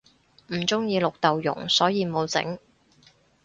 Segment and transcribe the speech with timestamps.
[0.47, 2.57] 唔鍾意綠豆蓉所以無整